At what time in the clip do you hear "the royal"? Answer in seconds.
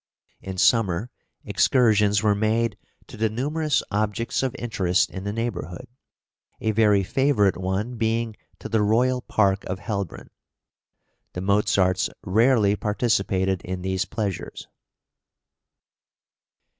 8.67-9.21